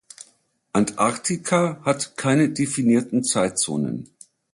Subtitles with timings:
[0.73, 4.09] Antarktika hat keine definierten Zeitzonen.